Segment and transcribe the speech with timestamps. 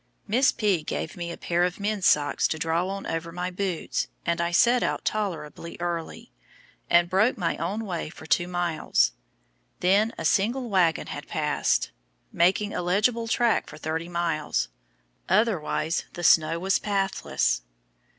[0.27, 0.81] Miss P.
[0.81, 4.49] gave me a pair of men's socks to draw on over my boots, and I
[4.49, 6.31] set out tolerably early,
[6.89, 9.11] and broke my own way for two miles.
[9.79, 11.91] Then a single wagon had passed,
[12.31, 14.69] making a legible track for thirty miles,
[15.29, 17.61] otherwise the snow was pathless.